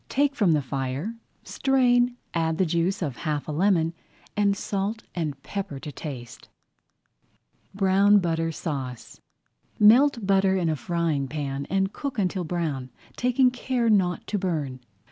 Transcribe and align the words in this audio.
Take 0.09 0.33
from 0.33 0.53
the 0.53 0.63
fire, 0.63 1.13
strain, 1.43 2.17
add 2.33 2.57
the 2.57 2.65
juice 2.65 3.03
of 3.03 3.17
half 3.17 3.47
a 3.47 3.51
lemon, 3.51 3.93
and 4.35 4.57
salt 4.57 5.03
and 5.13 5.39
pepper 5.43 5.77
to 5.79 5.89
season. 5.91 6.41
[Page 6.41 6.41
19] 7.75 7.75
BROWN 7.75 8.17
BUTTER 8.17 8.51
SAUCE 8.51 9.21
Melt 9.79 10.25
butter 10.25 10.55
in 10.55 10.69
a 10.69 10.75
frying 10.75 11.27
pan 11.27 11.67
and 11.69 11.93
cook 11.93 12.17
until 12.17 12.43
brown, 12.43 12.89
taking 13.15 13.51
care 13.51 13.91
not 13.91 14.25
to 14.25 14.39
burn. 14.39 14.79